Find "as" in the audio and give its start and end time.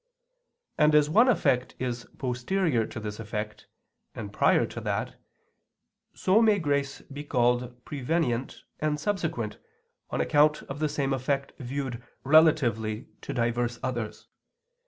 0.95-1.11